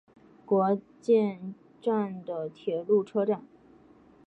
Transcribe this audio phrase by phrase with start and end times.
[0.47, 3.45] 国见站的铁路车站。